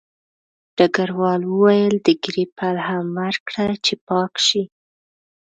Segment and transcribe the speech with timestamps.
[0.77, 4.63] ډګروال وویل د ږیرې پل هم ورکړه چې پاک شي